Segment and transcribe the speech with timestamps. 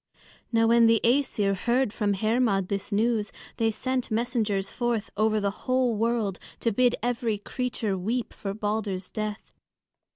[0.51, 5.51] Now when the Æsir heard from Hermod this news, they sent messengers forth over the
[5.69, 9.53] whole world to bid every creature weep for Balder's death.